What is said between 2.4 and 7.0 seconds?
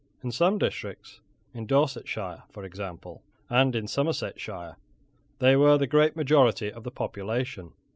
for example, and in Somersetshire, they were the great majority of the